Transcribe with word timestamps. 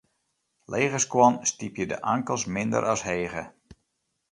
Lege 0.75 1.01
skuon 1.03 1.37
stypje 1.51 1.85
de 1.93 2.01
ankels 2.15 2.45
minder 2.57 2.83
as 2.95 3.07
hege. 3.11 3.45